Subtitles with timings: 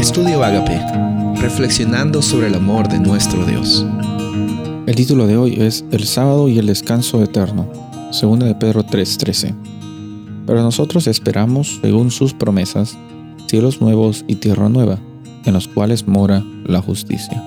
[0.00, 0.80] Estudio Agape,
[1.42, 3.84] reflexionando sobre el amor de nuestro Dios.
[4.86, 7.70] El título de hoy es El sábado y el descanso eterno,
[8.10, 9.54] segunda de Pedro 3:13.
[10.46, 12.96] Pero nosotros esperamos, según sus promesas,
[13.46, 14.98] cielos nuevos y tierra nueva,
[15.44, 17.44] en los cuales mora la justicia.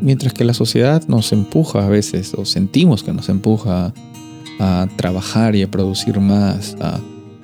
[0.00, 3.92] Mientras que la sociedad nos empuja a veces, o sentimos que nos empuja
[4.58, 6.98] a trabajar y a producir más, a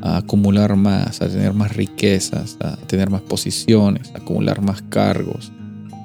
[0.07, 5.50] a acumular más, a tener más riquezas, a tener más posiciones, a acumular más cargos,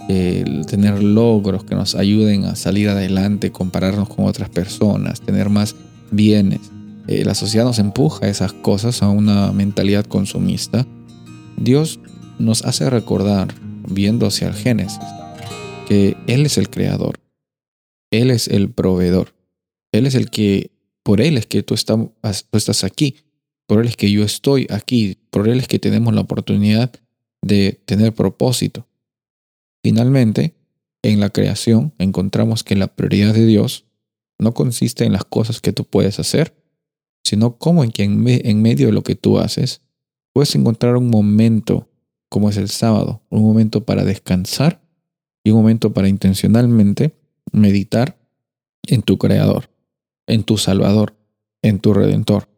[0.07, 5.76] tener logros que nos ayuden a salir adelante, compararnos con otras personas, tener más
[6.09, 6.59] bienes.
[7.07, 10.85] Eh, la sociedad nos empuja a esas cosas, a una mentalidad consumista.
[11.57, 11.99] Dios
[12.40, 13.54] nos hace recordar,
[13.88, 14.99] viendo hacia el Génesis,
[15.88, 17.20] que Él es el creador,
[18.09, 19.34] Él es el proveedor,
[19.91, 20.71] Él es el que,
[21.04, 23.15] por Él es que tú, tú estás aquí
[23.71, 26.91] por Él es que yo estoy aquí, por Él es que tenemos la oportunidad
[27.41, 28.85] de tener propósito.
[29.82, 30.57] Finalmente,
[31.04, 33.85] en la creación encontramos que la prioridad de Dios
[34.37, 36.54] no consiste en las cosas que tú puedes hacer,
[37.23, 39.79] sino cómo en que en, en medio de lo que tú haces
[40.34, 41.90] puedes encontrar un momento
[42.27, 44.81] como es el sábado, un momento para descansar
[45.46, 47.15] y un momento para intencionalmente
[47.53, 48.20] meditar
[48.84, 49.70] en tu Creador,
[50.27, 51.15] en tu Salvador,
[51.62, 52.51] en tu Redentor.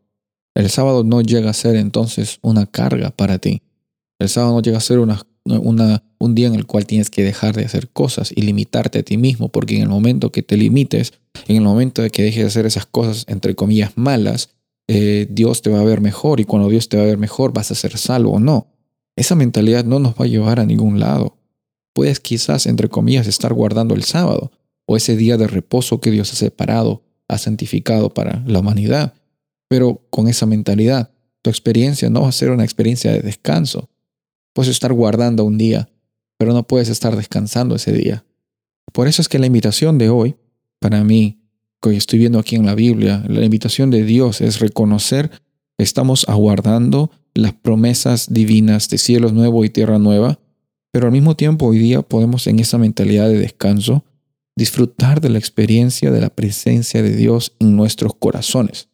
[0.55, 3.63] El sábado no llega a ser entonces una carga para ti.
[4.19, 7.55] El sábado no llega a ser una, un día en el cual tienes que dejar
[7.55, 11.13] de hacer cosas y limitarte a ti mismo, porque en el momento que te limites,
[11.47, 14.49] en el momento de que dejes de hacer esas cosas, entre comillas, malas,
[14.87, 17.53] eh, Dios te va a ver mejor y cuando Dios te va a ver mejor
[17.53, 18.67] vas a ser salvo o no.
[19.15, 21.37] Esa mentalidad no nos va a llevar a ningún lado.
[21.93, 24.51] Puedes quizás, entre comillas, estar guardando el sábado
[24.85, 29.13] o ese día de reposo que Dios ha separado, ha santificado para la humanidad
[29.73, 31.09] pero con esa mentalidad.
[31.41, 33.89] Tu experiencia no va a ser una experiencia de descanso.
[34.53, 35.89] Puedes estar guardando un día,
[36.37, 38.23] pero no puedes estar descansando ese día.
[38.91, 40.35] Por eso es que la invitación de hoy,
[40.77, 41.41] para mí,
[41.81, 45.31] que estoy viendo aquí en la Biblia, la invitación de Dios es reconocer
[45.75, 50.37] que estamos aguardando las promesas divinas de cielos nuevo y tierra nueva,
[50.91, 54.05] pero al mismo tiempo hoy día podemos en esa mentalidad de descanso
[54.55, 58.92] disfrutar de la experiencia de la presencia de Dios en nuestros corazones.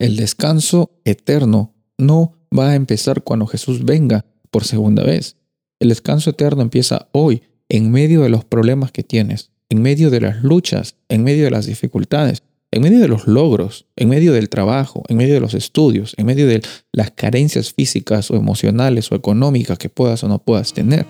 [0.00, 5.36] El descanso eterno no va a empezar cuando Jesús venga por segunda vez.
[5.78, 10.22] El descanso eterno empieza hoy, en medio de los problemas que tienes, en medio de
[10.22, 14.48] las luchas, en medio de las dificultades, en medio de los logros, en medio del
[14.48, 16.62] trabajo, en medio de los estudios, en medio de
[16.92, 21.04] las carencias físicas o emocionales o económicas que puedas o no puedas tener.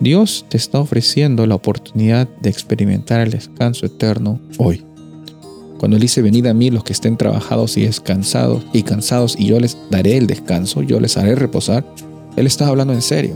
[0.00, 4.85] Dios te está ofreciendo la oportunidad de experimentar el descanso eterno hoy.
[5.78, 9.46] Cuando él dice, venid a mí los que estén trabajados y descansados y cansados, y
[9.46, 11.84] yo les daré el descanso, yo les haré reposar,
[12.36, 13.34] él está hablando en serio.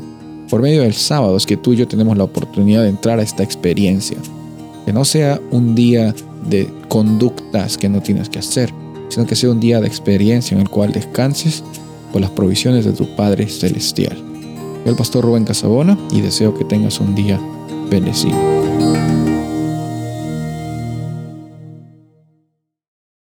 [0.49, 3.23] Por medio del sábado es que tú y yo tenemos la oportunidad de entrar a
[3.23, 4.17] esta experiencia.
[4.85, 6.15] Que no sea un día
[6.49, 8.73] de conductas que no tienes que hacer,
[9.09, 11.63] sino que sea un día de experiencia en el cual descanses
[12.13, 14.17] por las provisiones de tu Padre Celestial.
[14.83, 17.39] Soy el pastor Rubén Casabona y deseo que tengas un día
[17.91, 19.20] bendecido.